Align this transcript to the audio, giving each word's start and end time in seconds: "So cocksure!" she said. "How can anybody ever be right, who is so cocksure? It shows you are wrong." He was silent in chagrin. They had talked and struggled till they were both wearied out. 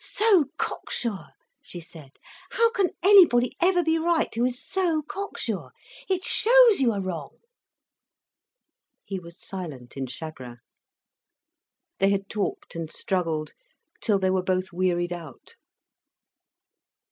"So 0.03 0.45
cocksure!" 0.57 1.27
she 1.61 1.79
said. 1.79 2.13
"How 2.53 2.71
can 2.71 2.89
anybody 3.03 3.55
ever 3.61 3.83
be 3.83 3.99
right, 3.99 4.33
who 4.33 4.45
is 4.45 4.59
so 4.59 5.03
cocksure? 5.03 5.69
It 6.09 6.23
shows 6.23 6.79
you 6.81 6.91
are 6.91 7.03
wrong." 7.03 7.37
He 9.05 9.19
was 9.19 9.37
silent 9.39 9.95
in 9.95 10.07
chagrin. 10.07 10.57
They 11.99 12.09
had 12.09 12.29
talked 12.29 12.75
and 12.75 12.91
struggled 12.91 13.53
till 14.01 14.17
they 14.17 14.31
were 14.31 14.41
both 14.41 14.73
wearied 14.73 15.13
out. 15.13 15.53